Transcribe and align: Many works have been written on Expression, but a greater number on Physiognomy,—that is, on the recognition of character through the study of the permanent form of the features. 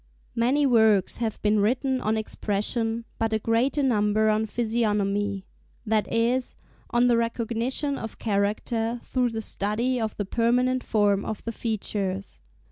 Many 0.33 0.65
works 0.65 1.17
have 1.17 1.39
been 1.43 1.59
written 1.59 2.01
on 2.01 2.17
Expression, 2.17 3.05
but 3.19 3.33
a 3.33 3.37
greater 3.37 3.83
number 3.83 4.29
on 4.29 4.47
Physiognomy,—that 4.47 6.11
is, 6.11 6.55
on 6.89 7.05
the 7.05 7.17
recognition 7.17 7.99
of 7.99 8.17
character 8.17 8.97
through 9.03 9.29
the 9.29 9.43
study 9.43 10.01
of 10.01 10.17
the 10.17 10.25
permanent 10.25 10.83
form 10.83 11.23
of 11.23 11.43
the 11.43 11.51
features. 11.51 12.41